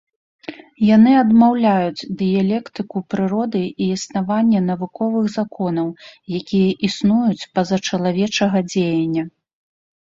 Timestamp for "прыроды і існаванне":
3.15-4.59